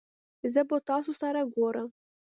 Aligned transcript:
زه 0.53 0.61
به 0.69 0.77
تاسو 0.89 1.11
سره 1.21 1.41
ګورم 1.55 1.89